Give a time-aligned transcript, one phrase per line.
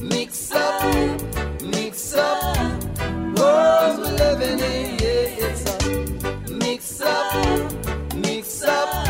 [0.00, 0.82] Mix up,
[1.60, 2.56] mix up,
[3.36, 9.08] world we're living in, yeah, it's a mix up, mix up,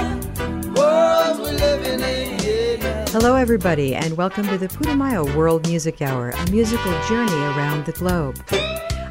[0.74, 3.06] world we're living in, yeah.
[3.10, 7.92] Hello, everybody, and welcome to the Putumayo World Music Hour, a musical journey around the
[7.92, 8.38] globe.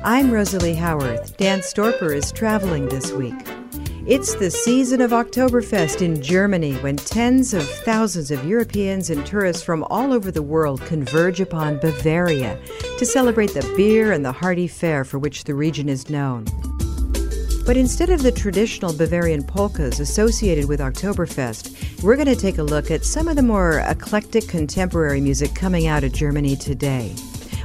[0.03, 1.37] I'm Rosalie Howarth.
[1.37, 3.35] Dan Storper is traveling this week.
[4.09, 9.61] It's the season of Oktoberfest in Germany when tens of thousands of Europeans and tourists
[9.61, 12.57] from all over the world converge upon Bavaria
[12.99, 16.45] to celebrate the beer and the hearty fare for which the region is known.
[17.65, 22.63] But instead of the traditional Bavarian polkas associated with Oktoberfest, we're going to take a
[22.63, 27.13] look at some of the more eclectic contemporary music coming out of Germany today.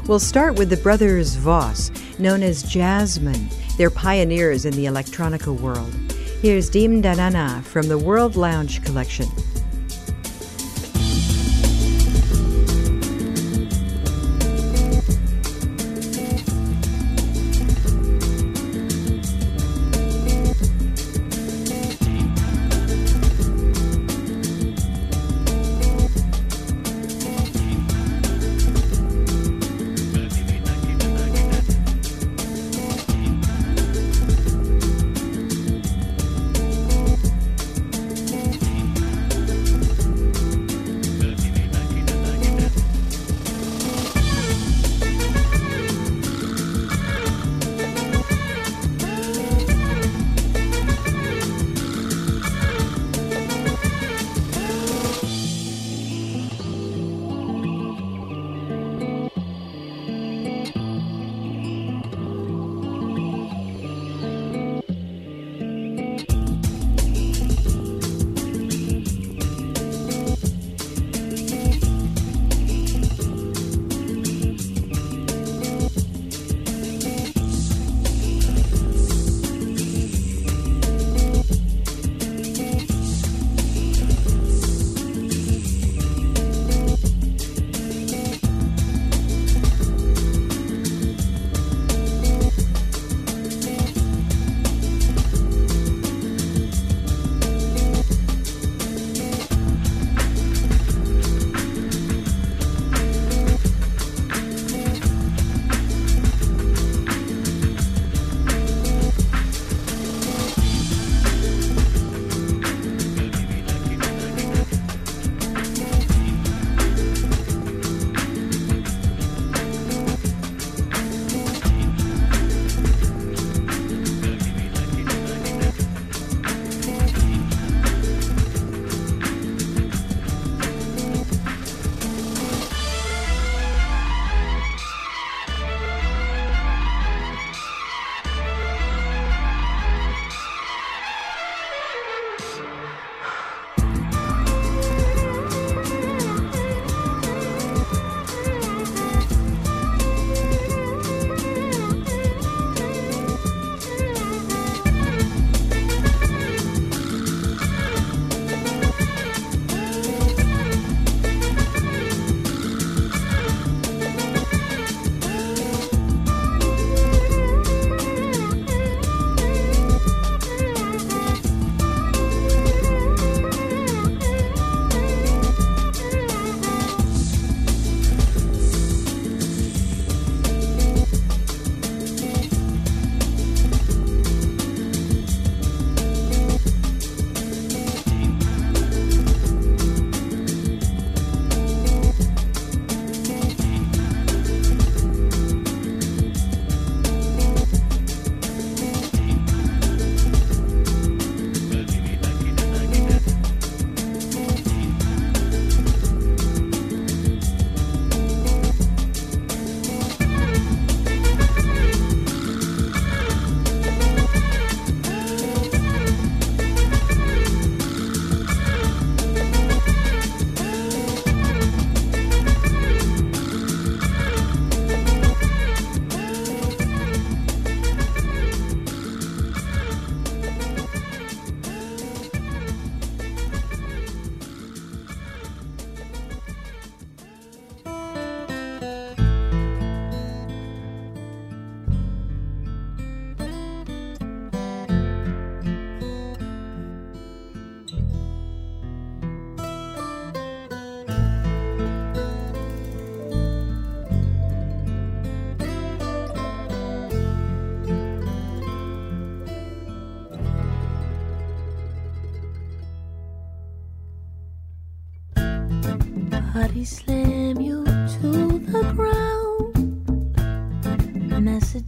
[0.08, 3.48] We'll start with the brothers Voss, known as Jasmon.
[3.76, 5.94] They're pioneers in the electronica world.
[6.42, 9.28] Here's Dim Danana from the World Lounge collection.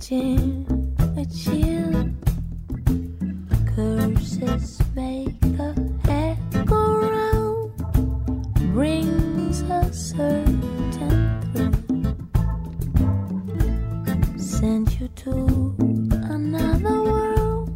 [0.05, 0.69] Messaging
[1.17, 2.13] a chill.
[3.75, 5.73] Curses make the
[6.05, 6.37] head
[6.67, 7.73] go round.
[8.75, 11.73] Brings a certain thrill.
[14.37, 15.75] Send you to
[16.31, 17.71] another world.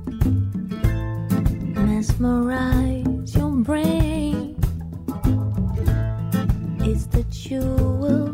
[1.87, 4.55] Mesmerize your brain.
[6.81, 8.28] It's the jewel of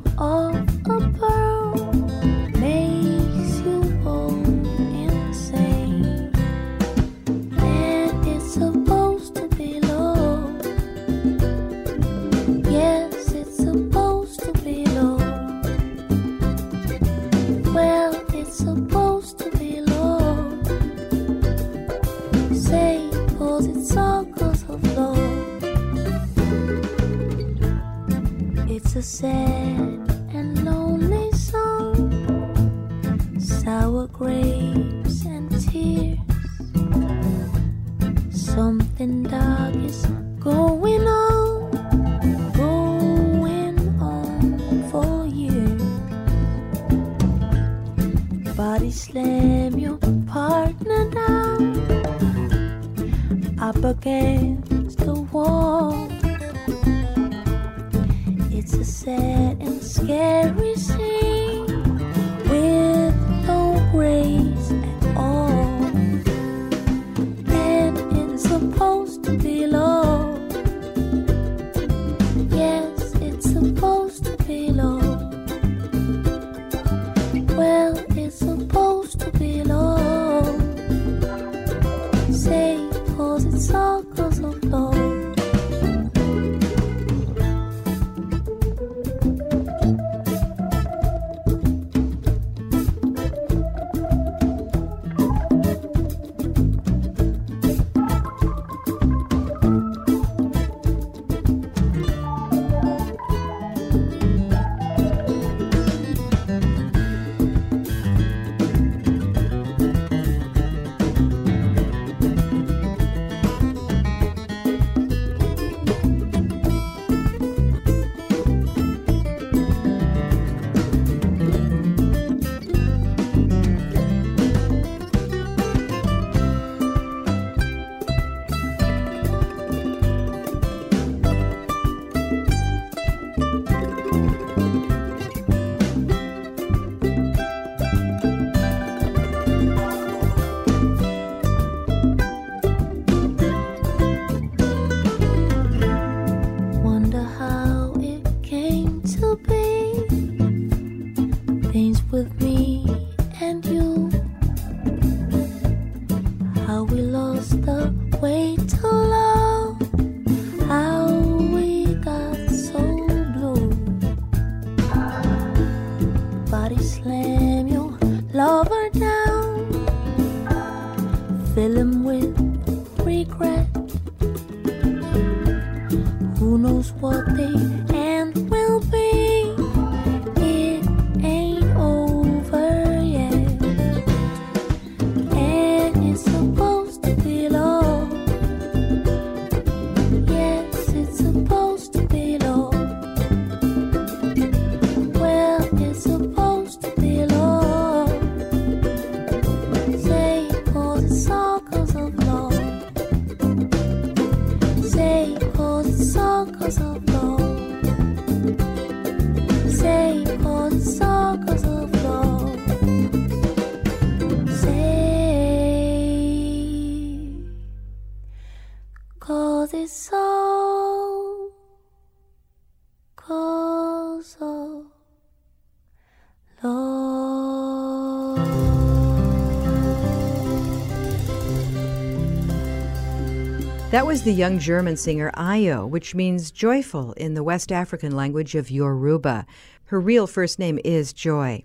[233.95, 238.57] That was the young German singer Ayo, which means joyful in the West African language
[238.57, 239.47] of Yoruba.
[239.85, 241.63] Her real first name is Joy.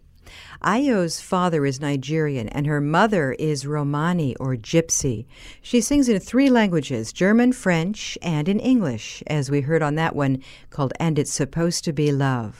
[0.63, 5.25] Ayo's father is Nigerian and her mother is Romani or Gypsy.
[5.63, 10.15] She sings in three languages German, French, and in English, as we heard on that
[10.15, 12.59] one called And It's Supposed to Be Love.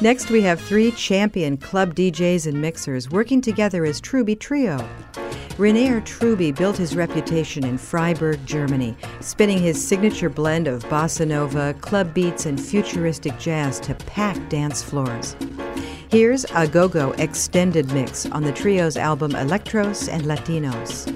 [0.00, 4.84] Next, we have three champion club DJs and mixers working together as Truby Trio.
[5.56, 11.74] Rainer Truby built his reputation in Freiburg, Germany, spinning his signature blend of bossa nova,
[11.80, 15.36] club beats, and futuristic jazz to pack dance floors.
[16.10, 21.06] Here's a go go extended mix on the trio's album Electros and Latinos.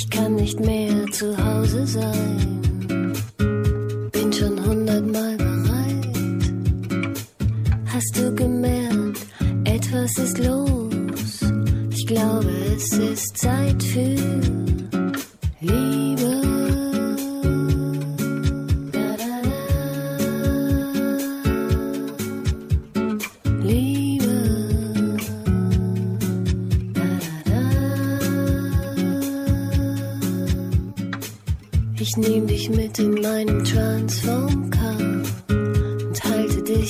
[0.00, 2.47] Ich kann nicht mehr zu Hause sein.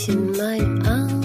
[0.07, 1.17] In meinem Arm.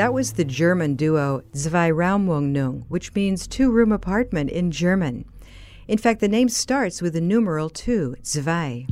[0.00, 5.26] That was the German duo Zwei-Raumwohnung, which means two room apartment in German.
[5.88, 8.86] In fact, the name starts with the numeral two, zwei.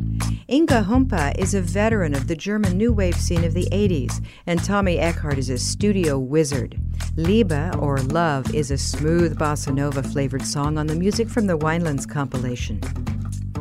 [0.51, 4.61] Inga Humpe is a veteran of the German new wave scene of the 80s, and
[4.61, 6.79] Tommi Eckart is a studio wizard.
[7.16, 11.57] Liebe, or Love, is a smooth bossa nova flavored song on the music from the
[11.57, 12.83] Winelands compilation.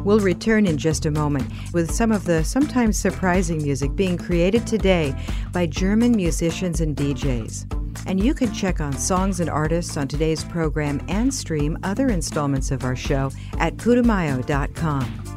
[0.07, 4.65] We'll return in just a moment with some of the sometimes surprising music being created
[4.65, 5.13] today
[5.51, 8.05] by German musicians and DJs.
[8.07, 12.71] And you can check on songs and artists on today's program and stream other installments
[12.71, 15.36] of our show at putumayo.com.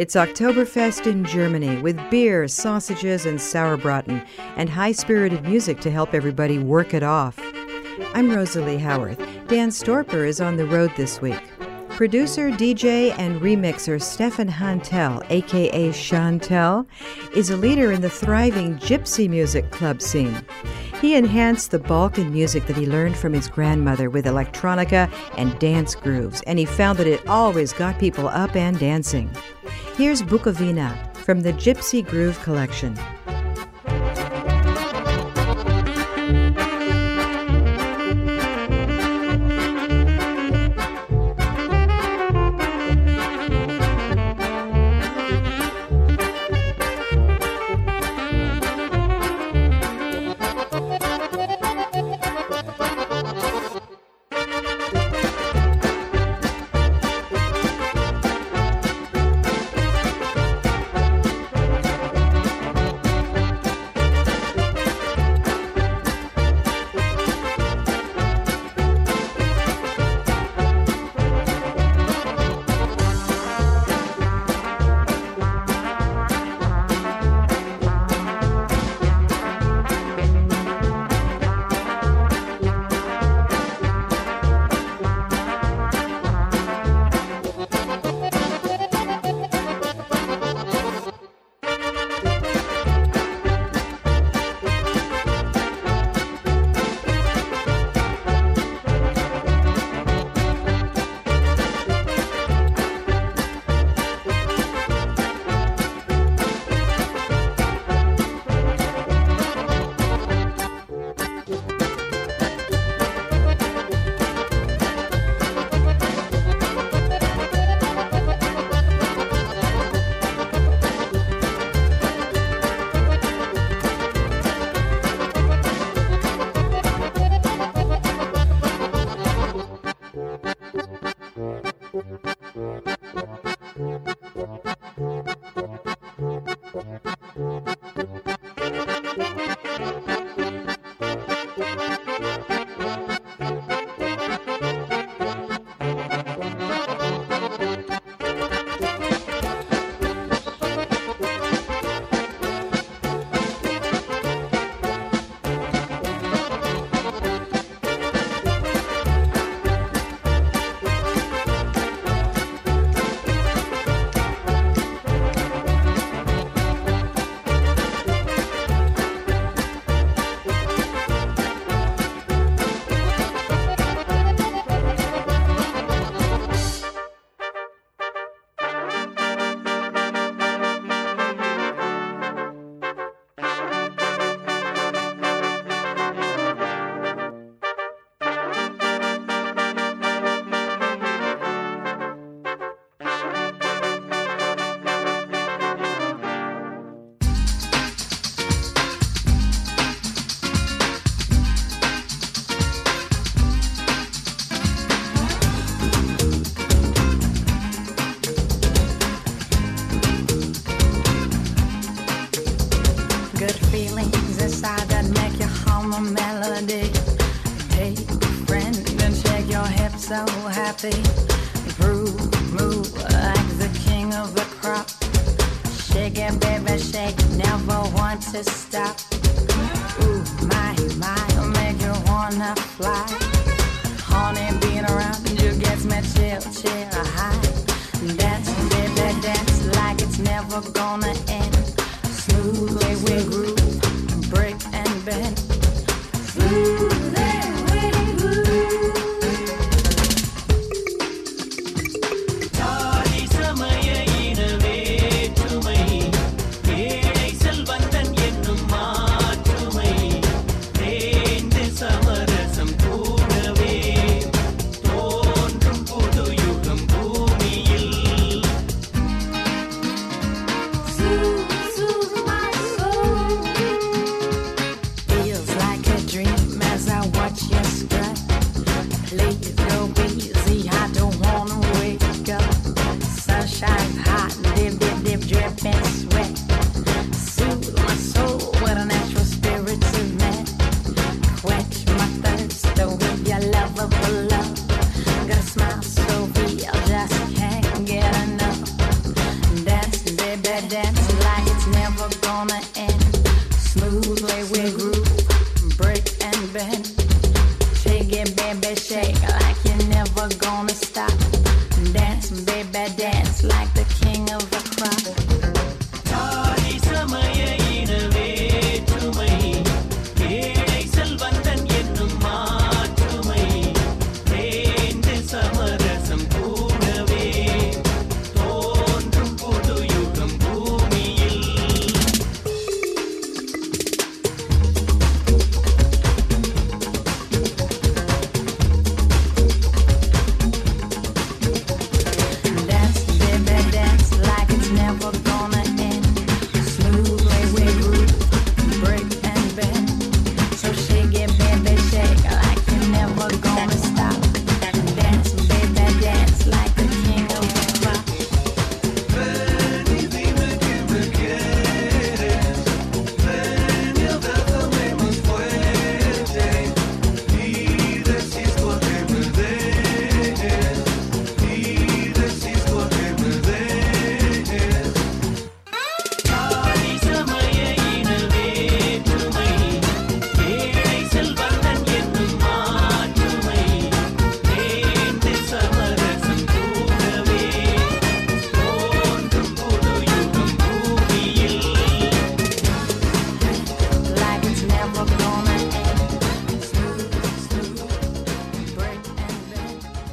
[0.00, 6.14] It's Oktoberfest in Germany with beer, sausages, and sauerbraten, and high spirited music to help
[6.14, 7.38] everybody work it off.
[8.14, 9.18] I'm Rosalie Howarth.
[9.48, 11.49] Dan Storper is on the road this week.
[12.00, 16.86] Producer, DJ, and remixer Stefan Hantel, aka Shantel,
[17.36, 20.34] is a leader in the thriving gypsy music club scene.
[21.02, 25.94] He enhanced the Balkan music that he learned from his grandmother with electronica and dance
[25.94, 29.30] grooves, and he found that it always got people up and dancing.
[29.98, 32.98] Here's Bucovina from the Gypsy Groove Collection.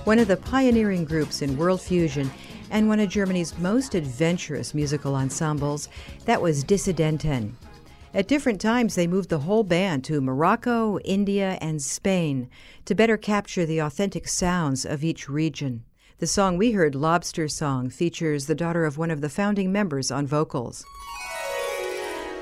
[0.08, 2.32] One of the pioneering groups in world fusion
[2.72, 5.90] and one of Germany's most adventurous musical ensembles,
[6.24, 7.58] that was Dissidenten.
[8.14, 12.50] At different times, they moved the whole band to Morocco, India, and Spain
[12.86, 15.84] to better capture the authentic sounds of each region.
[16.20, 20.10] The song we heard, Lobster Song, features the daughter of one of the founding members
[20.10, 20.86] on vocals.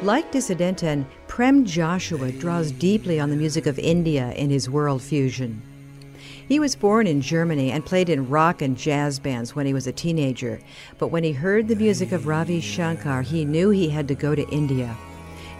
[0.04, 5.63] Like Dissidenten, Prem Joshua draws deeply on the music of India in his world fusion.
[6.47, 9.88] He was born in Germany and played in rock and jazz bands when he was
[9.88, 10.60] a teenager.
[10.99, 14.36] But when he heard the music of Ravi Shankar, he knew he had to go
[14.36, 14.95] to India.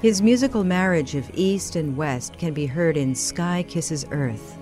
[0.02, 4.56] His musical marriage of East and West can be heard in Sky Kisses Earth.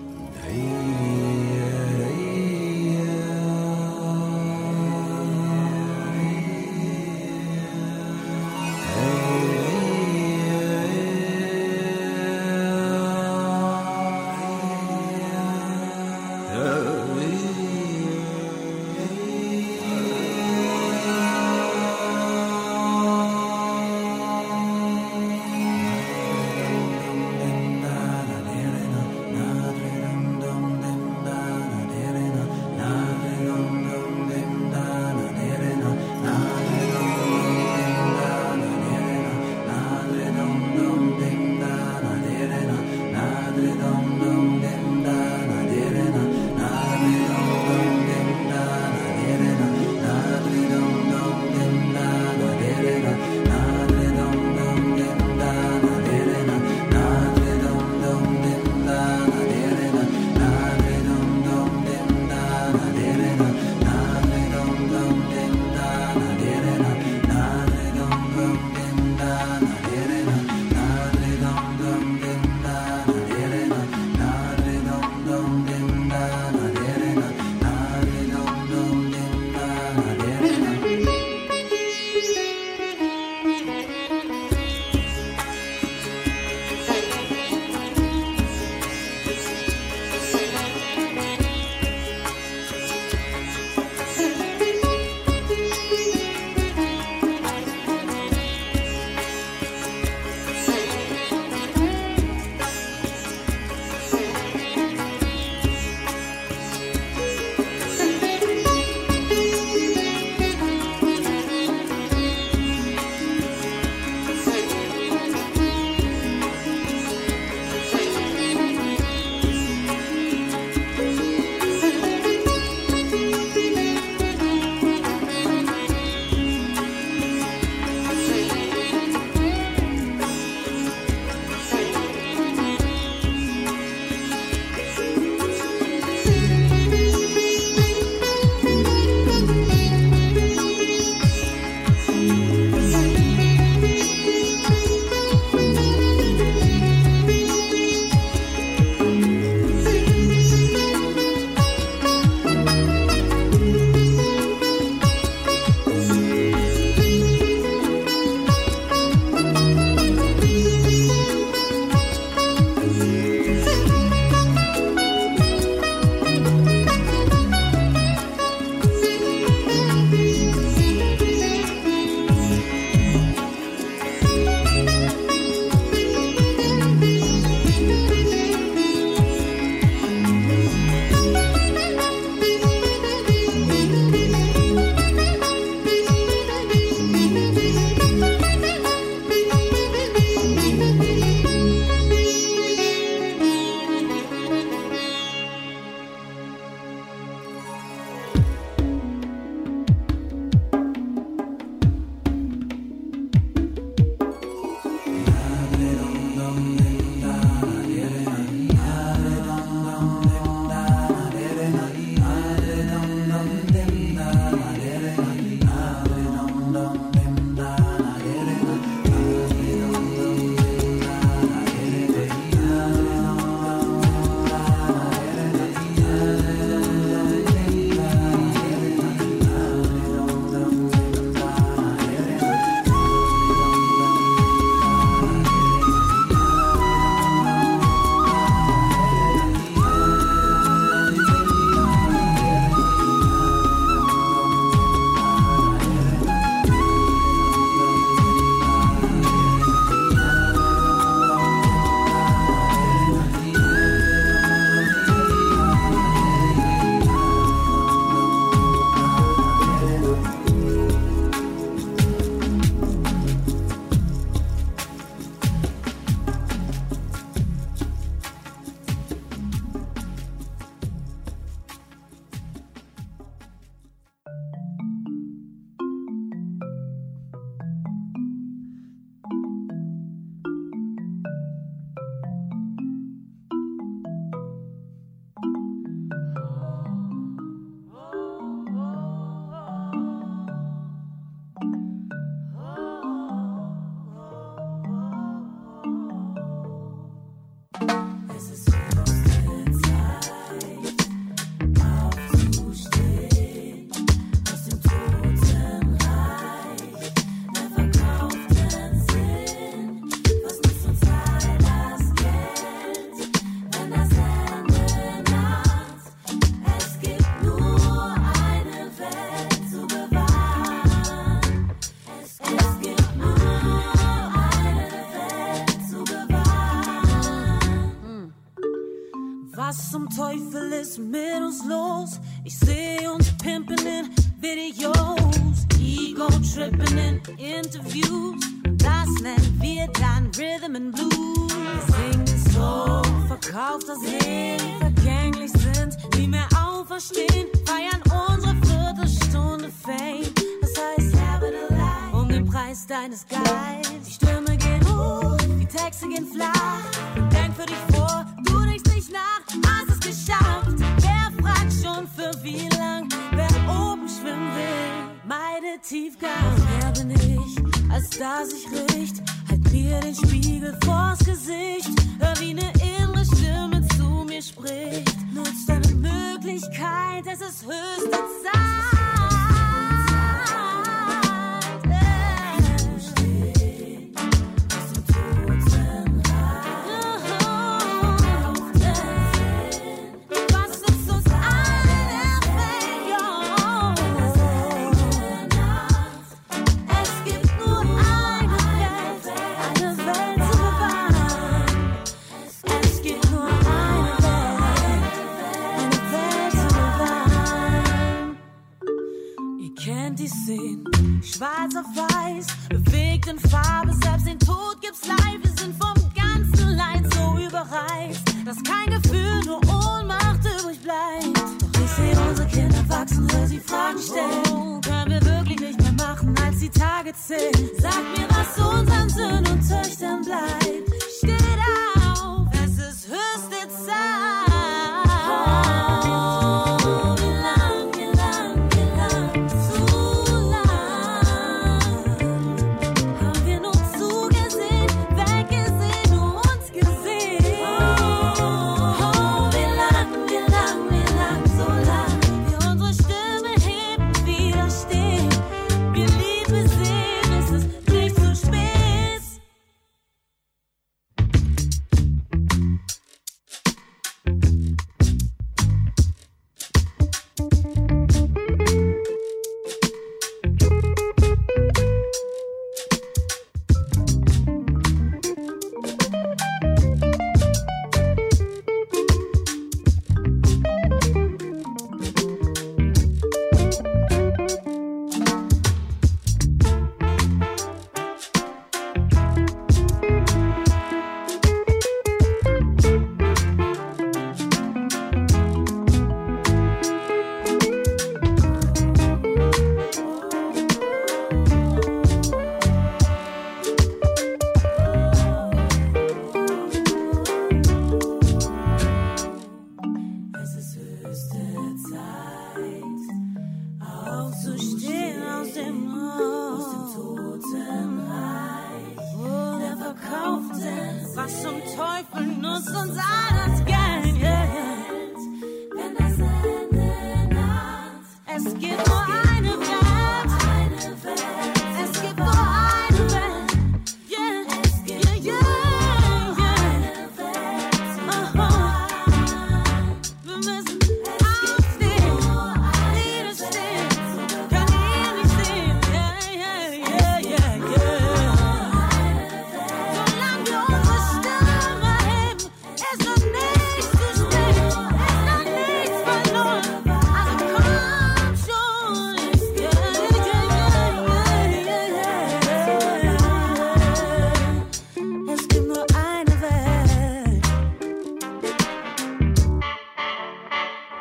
[377.42, 378.22] es who's the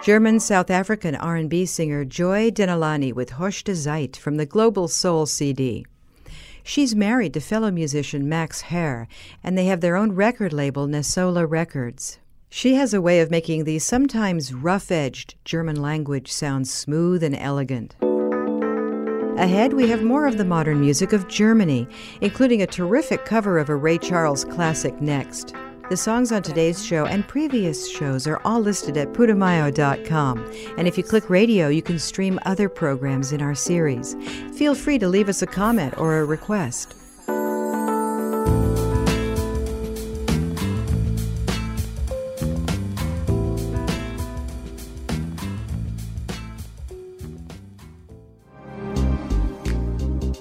[0.02, 5.86] German South African R&B singer Joy Denalane with Höchste Zeit from the Global Soul CD.
[6.64, 9.06] She's married to fellow musician Max Herre,
[9.44, 12.18] and they have their own record label, Nesola Records.
[12.50, 17.94] She has a way of making the sometimes rough-edged German language sound smooth and elegant.
[19.38, 21.86] Ahead, we have more of the modern music of Germany,
[22.20, 25.54] including a terrific cover of a Ray Charles classic next.
[25.92, 30.50] The songs on today's show and previous shows are all listed at putumayo.com.
[30.78, 34.16] And if you click radio, you can stream other programs in our series.
[34.54, 36.94] Feel free to leave us a comment or a request.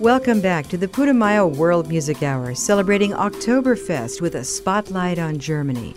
[0.00, 5.96] Welcome back to the Putumayo World Music Hour, celebrating Oktoberfest with a spotlight on Germany.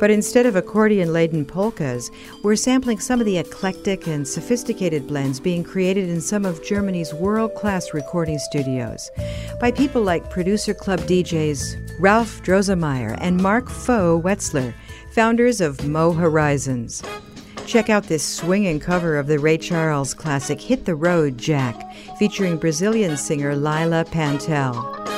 [0.00, 2.10] But instead of accordion laden polkas,
[2.42, 7.14] we're sampling some of the eclectic and sophisticated blends being created in some of Germany's
[7.14, 9.12] world class recording studios
[9.60, 14.74] by people like producer club DJs Ralf Droesemeyer and Mark Foe Wetzler,
[15.12, 17.04] founders of Mo'Horizons.
[17.66, 21.74] Check out this swinging cover of the Ray Charles classic Hit the Road, Jack,
[22.16, 25.15] featuring Brazilian singer Leila Pantel.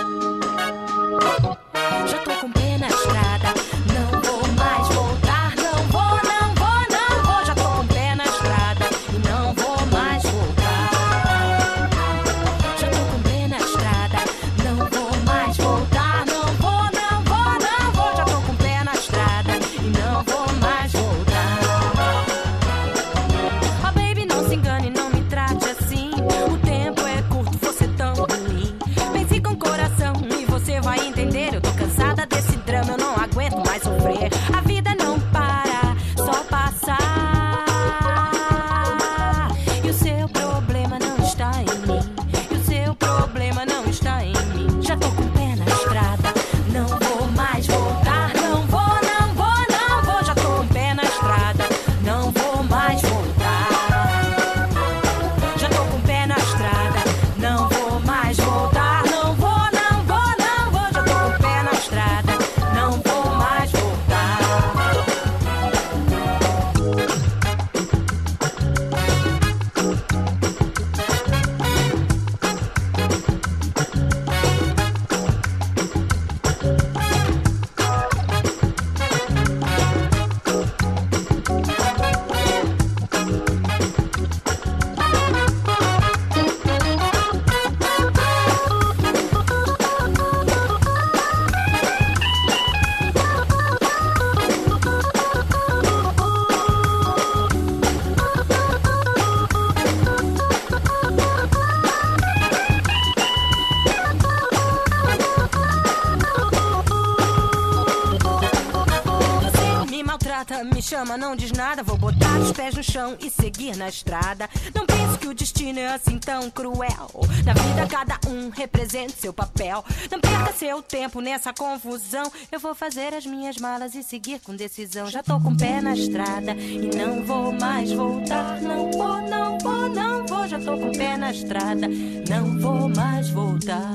[110.83, 111.83] Chama, não diz nada.
[111.83, 114.49] Vou botar os pés no chão e seguir na estrada.
[114.75, 117.11] Não pense que o destino é assim tão cruel.
[117.45, 119.85] Na vida, cada um representa seu papel.
[120.11, 122.31] Não perca seu tempo nessa confusão.
[122.51, 125.07] Eu vou fazer as minhas malas e seguir com decisão.
[125.07, 128.61] Já tô com o pé na estrada e não vou mais voltar.
[128.61, 130.49] Não vou, não vou, não vou.
[130.49, 131.89] Já tô com o pé na estrada,
[132.29, 133.88] não vou mais voltar.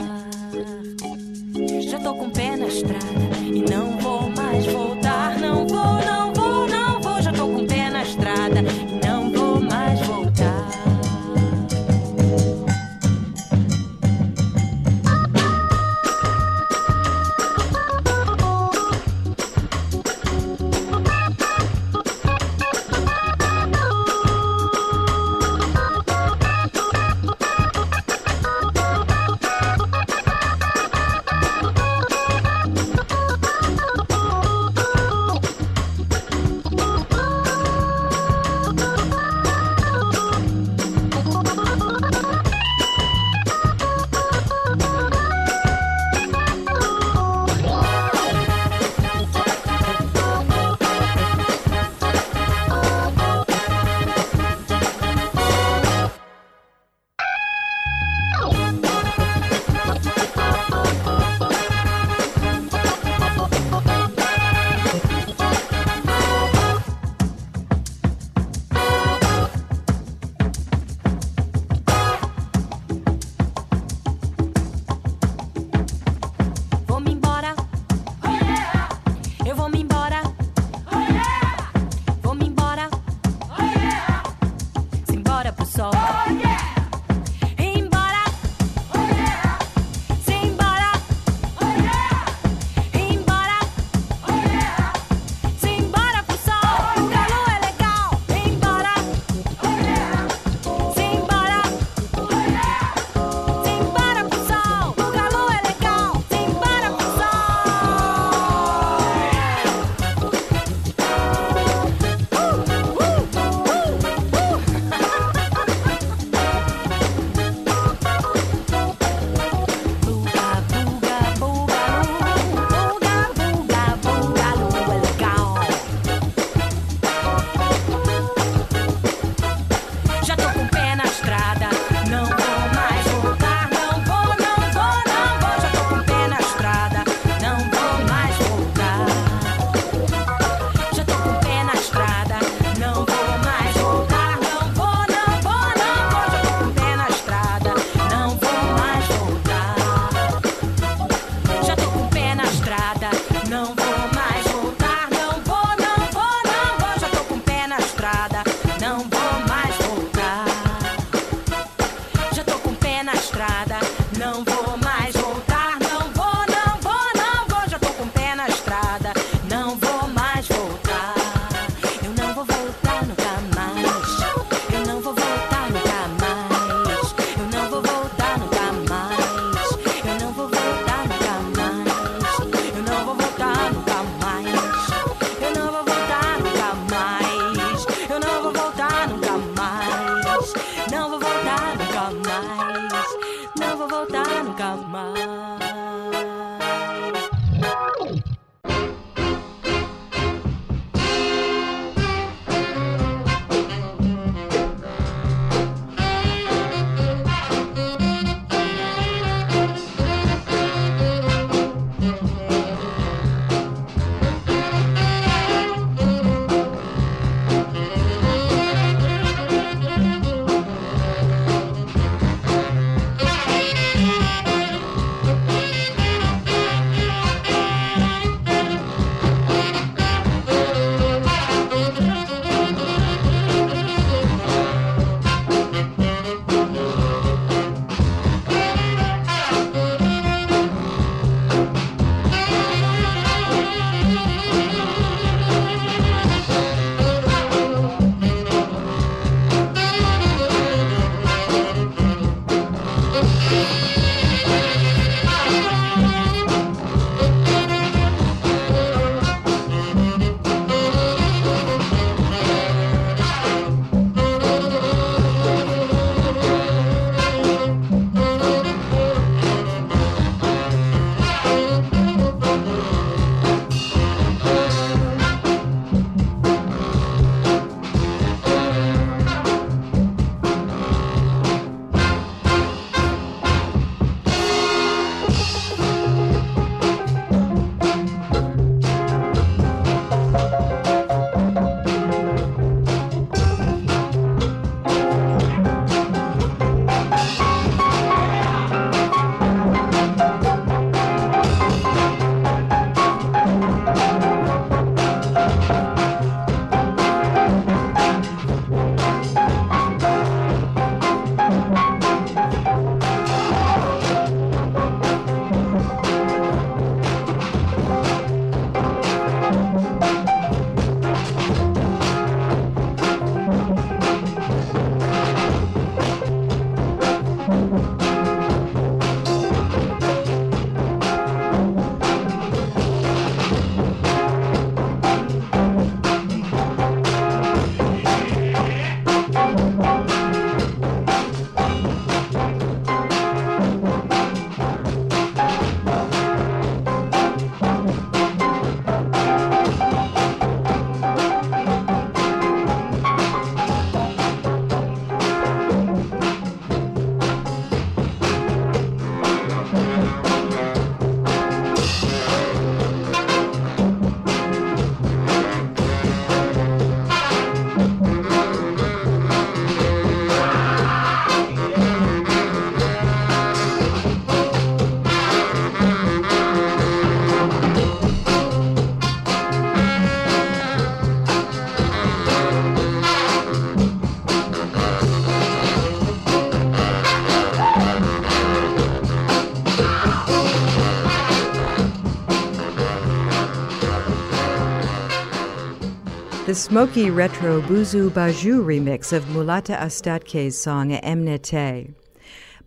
[396.54, 401.96] The smoky retro Boozoo Bajou remix of Mulatu Astatke's song Emnete.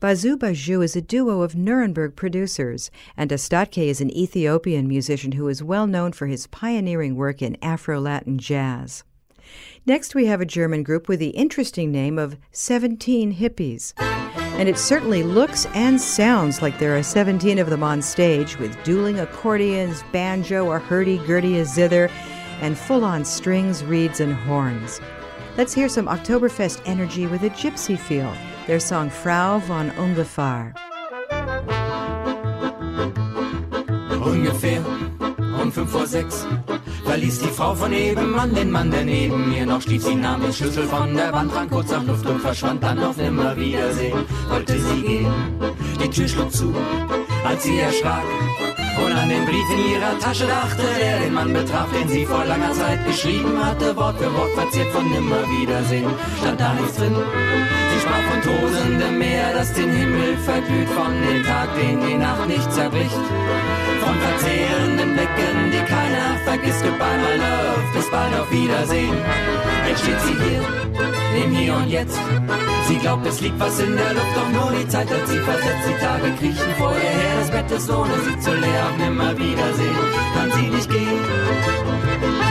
[0.01, 5.47] Boozoo Bajou is a duo of Nuremberg producers, and Astatke is an Ethiopian musician who
[5.47, 9.05] is well known for his pioneering work in Afro Latin jazz.
[9.87, 13.93] Next, we have a German group with the interesting name of 17 Hippies.
[14.59, 18.82] And it certainly looks and sounds like there are 17 of them on stage with
[18.82, 22.11] dueling accordions, banjo, a hurdy-gurdy, a zither,
[22.61, 25.00] and full on strings, reeds, and horns.
[25.57, 28.32] Let's hear some Oktoberfest energy with a gypsy feel.
[28.66, 30.74] Their song Frau von Ungefähr.
[34.22, 34.84] Ungefähr
[35.62, 36.46] um fünf vor sechs
[37.04, 40.02] verließ die Frau von nebenan den Mann, der neben mir noch stieg.
[40.02, 43.16] Sie nahm den Schlüssel von der Wand, trank kurz nach Luft und verschwand dann auf
[43.16, 44.18] Nimmerwiedersehen.
[44.48, 45.32] Wollte sie gehen,
[46.02, 46.74] die Tür schlug zu,
[47.44, 48.24] als sie erschrak
[49.05, 52.44] und an den Brief in ihrer Tasche dachte, der den Mann betraf, den sie vor
[52.44, 56.11] langer Zeit geschrieben hatte, Wort für Wort verziert von Nimmerwiedersehen.
[56.40, 57.14] Stand da nichts drin.
[57.14, 62.49] Sie sprach von tosendem Meer, das den Himmel verglüht, von dem Tag, den die Nacht
[62.49, 63.24] nicht zerbricht.
[64.05, 66.82] Von verzehrenden Blicken, die keiner vergisst.
[66.82, 69.16] Goodbye, my love, bis bald auf Wiedersehen.
[69.88, 72.18] Jetzt steht sie hier, im Hier und Jetzt.
[72.89, 75.89] Sie glaubt, es liegt was in der Luft, doch nur die Zeit hat sie versetzt.
[75.89, 78.87] Die Tage kriechen vor ihr her, das Bett ist ohne sie zu leer.
[78.91, 79.97] Und nimmer Wiedersehen
[80.34, 82.45] kann sie nicht gehen.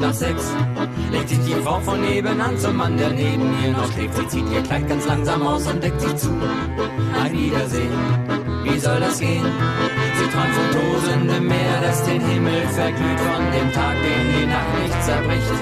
[0.00, 0.52] Nach sechs
[1.10, 4.16] legt sich die Frau von nebenan zum Mann, der neben ihr noch schläft.
[4.16, 6.30] Sie zieht ihr Kleid ganz langsam aus und deckt sich zu.
[7.20, 7.92] Ein Wiedersehen,
[8.64, 9.44] wie soll das gehen?
[10.18, 14.82] Sie träumt von tosendem Meer, das den Himmel verglüht, von dem Tag, den die Nacht
[14.82, 15.58] nicht zerbricht.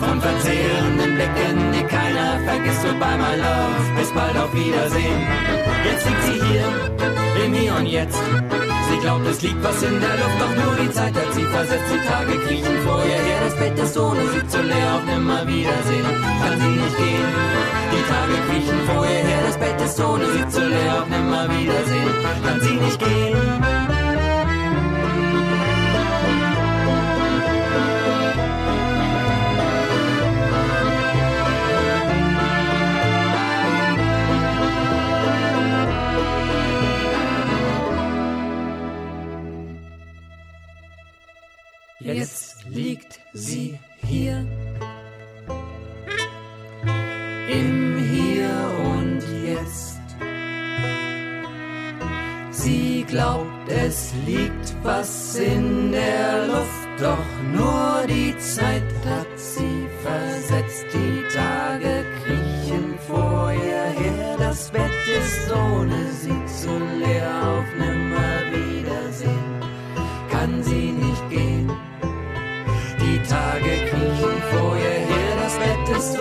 [0.00, 2.82] Von verzehrenden Blicken, die keiner vergisst.
[2.82, 5.20] Goodbye, my love, bis bald auf Wiedersehen.
[5.84, 8.22] Jetzt liegt sie hier, im Hier und Jetzt.
[8.90, 11.88] Sie glaubt, es liegt was in der Luft, doch nur die Zeit hat sie versetzt.
[11.92, 14.94] Die Tage kriechen vor ihr her, das Bett ist ohne sie zu leer.
[14.96, 16.06] Auf nimmer Wiedersehen
[16.42, 17.28] kann sie nicht gehen.
[17.92, 21.02] Die Tage kriechen vor ihr her, das Bett ist ohne sie zu leer.
[21.02, 22.10] Auf nimmer Wiedersehen
[22.44, 23.91] kann sie nicht gehen.
[43.32, 44.46] Sie hier
[47.48, 48.50] im Hier
[48.84, 50.00] und Jetzt.
[52.50, 59.31] Sie glaubt, es liegt was in der Luft, doch nur die Zeit hat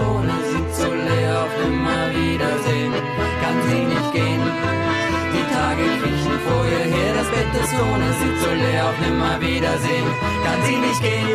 [0.09, 2.93] ohne sie zu leer auf immer Wiedersehen,
[3.41, 4.41] kann sie nicht gehen.
[5.33, 9.39] Die Tage kriechen vor ihr her, das Bett ist ohne, sie zu leer auf immer
[9.41, 10.07] Wiedersehen,
[10.45, 11.27] kann sie nicht gehen.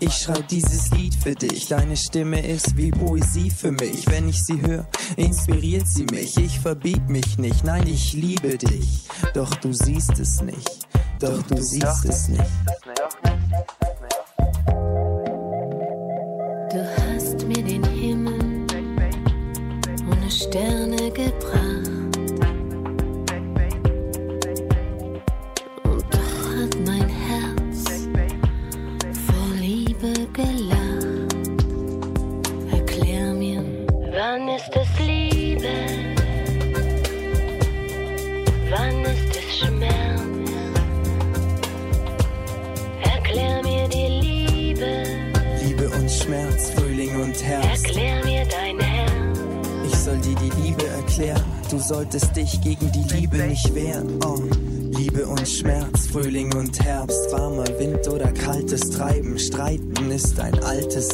[0.00, 1.68] Ich schreib dieses Lied für dich.
[1.68, 4.06] Deine Stimme ist wie Poesie für mich.
[4.06, 4.86] Wenn ich sie höre,
[5.16, 6.36] inspiriert sie mich.
[6.36, 9.06] Ich verbieg mich nicht, nein, ich liebe dich.
[9.32, 10.86] Doch du siehst es nicht.
[11.20, 12.42] Doch du siehst es nicht.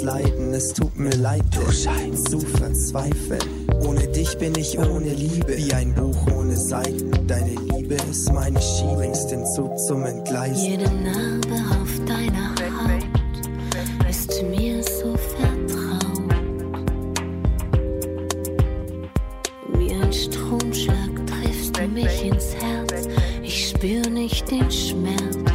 [0.02, 0.52] Leiden.
[0.52, 3.40] Es tut mir leid, du scheinst zu verzweifeln.
[3.86, 7.10] Ohne dich bin ich ohne Liebe, wie ein Buch ohne Seiten.
[7.26, 10.70] Deine Liebe ist meine Ski, bringst den Zug zum Entgleisen.
[10.70, 16.34] Jede Narbe auf deiner Haut ist mir so vertraut.
[19.74, 23.08] Wie ein Stromschlag triffst du mich ins Herz.
[23.42, 25.51] Ich spür nicht den Schmerz.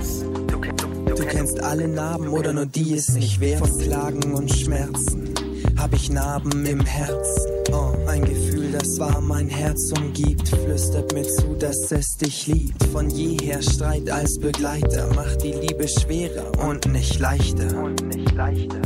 [1.27, 3.59] Du kennst alle Narben oder nur die es nicht wert.
[3.59, 5.33] Von Klagen und Schmerzen
[5.77, 7.51] hab ich Narben im Herzen.
[7.73, 12.81] Oh, ein Gefühl, das war mein Herz umgibt, flüstert mir zu, dass es dich liebt.
[12.93, 17.77] Von jeher Streit als Begleiter macht die Liebe schwerer und nicht leichter.
[17.77, 18.79] Und nicht leichter.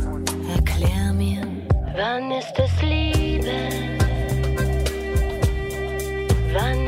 [0.56, 1.46] Erklär mir,
[1.94, 3.52] wann ist es Liebe?
[6.52, 6.81] Wann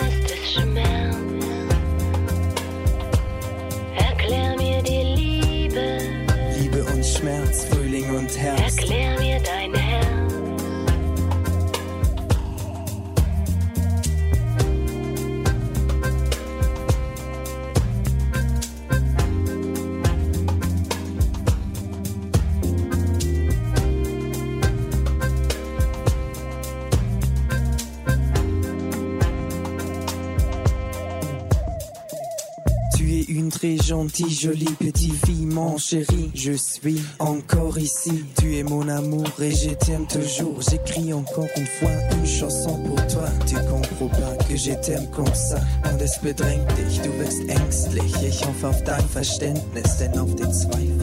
[33.64, 36.30] très gentille, jolie petite fille, mon chéri.
[36.34, 38.24] Je suis encore ici.
[38.38, 40.60] Tu es mon amour et je t'aime toujours.
[40.60, 43.26] J'écris encore une fois une chanson pour toi.
[43.46, 45.58] Tu comprends pas que je t'aime comme ça.
[45.84, 48.12] Und es bedrängt dich, du wirst ängstlich.
[48.28, 50.93] Ich hoffe auf dein Verständnis, denn auf den Zweifel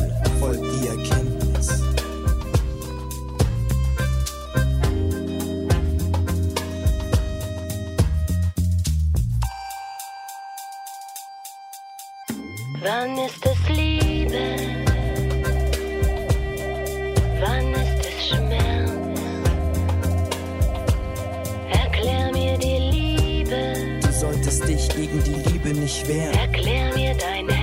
[26.41, 27.60] Erklär mir dein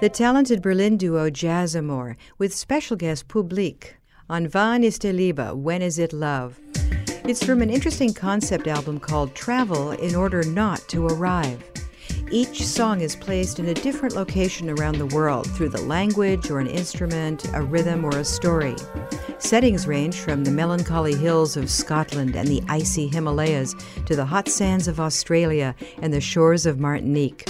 [0.00, 3.96] The talented Berlin duo Jasmon with special guest Publik
[4.30, 5.54] on Wann ist Liebe?
[5.54, 6.58] When is it love?
[7.24, 11.62] It's from an interesting concept album called Travel in Order Not to Arrive.
[12.30, 16.60] Each song is placed in a different location around the world through the language or
[16.60, 18.76] an instrument, a rhythm, or a story.
[19.36, 23.74] Settings range from the melancholy hills of Scotland and the icy Himalayas
[24.06, 27.46] to the hot sands of Australia and the shores of Martinique.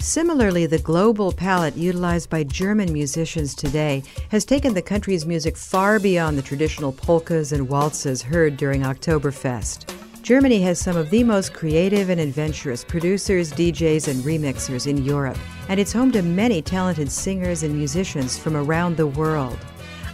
[0.00, 6.00] Similarly, the global palette utilized by German musicians today has taken the country's music far
[6.00, 9.94] beyond the traditional polkas and waltzes heard during Oktoberfest.
[10.22, 15.38] Germany has some of the most creative and adventurous producers, DJs, and remixers in Europe,
[15.68, 19.58] and it's home to many talented singers and musicians from around the world.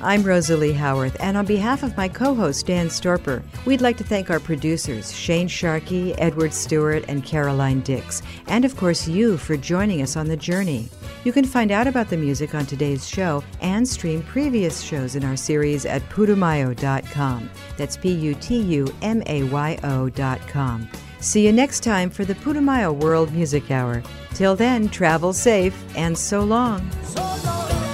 [0.00, 4.04] I'm Rosalie Howarth, and on behalf of my co host Dan Storper, we'd like to
[4.04, 9.56] thank our producers, Shane Sharkey, Edward Stewart, and Caroline Dix, and of course you for
[9.56, 10.88] joining us on the journey.
[11.24, 15.24] You can find out about the music on today's show and stream previous shows in
[15.24, 17.50] our series at putumayo.com.
[17.76, 20.88] That's P U T U M A Y O.com.
[21.20, 24.02] See you next time for the Putumayo World Music Hour.
[24.34, 26.88] Till then, travel safe and so long.
[27.02, 27.85] So